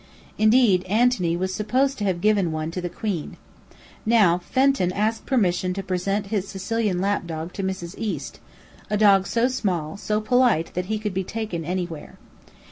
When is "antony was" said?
0.85-1.53